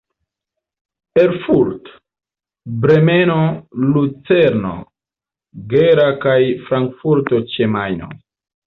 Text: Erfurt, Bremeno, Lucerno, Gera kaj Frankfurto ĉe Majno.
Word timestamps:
Erfurt, 1.23 1.91
Bremeno, 2.85 3.37
Lucerno, 3.93 4.75
Gera 5.77 6.11
kaj 6.27 6.39
Frankfurto 6.69 7.47
ĉe 7.55 7.75
Majno. 7.79 8.15